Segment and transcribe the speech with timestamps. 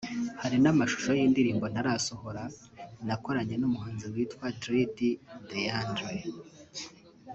[0.41, 2.43] Hari n’amashusho y’indirimbo ntarasohora
[3.07, 4.97] nakoranye n’umuhanzi witwa Dre D
[5.49, 6.05] Deandre